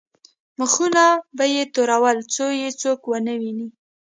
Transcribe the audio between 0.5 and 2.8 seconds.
مخونه به یې تورول څو یې